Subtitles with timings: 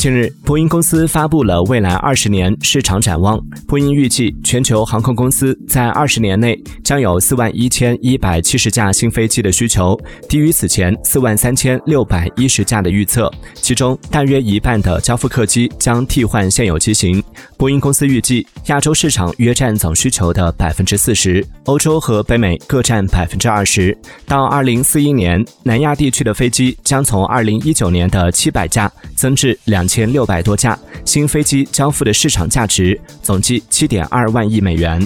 [0.00, 3.38] 近日，波音公司发布了未来二十年市场展望。
[3.68, 9.94] 波音预计，全球航空公司在二十年内将有四万一千一百七十架新飞机的需求，
[10.26, 13.30] 低于此前四万三千六百一十架的预测。
[13.56, 17.22] 其中，大约一半的交付客机将替换现有机型。
[17.58, 23.94] 波音公司预计，亚洲市场约占总需求的百分之四十，欧洲和北美各占百分之二十。
[24.24, 28.90] 到二零四一年，南亚地区的飞机将从二零一九年的七百架
[29.20, 29.90] 增至两。
[29.90, 35.04] 千六百多架新飞机交付的市场价值总计七点二万亿美元。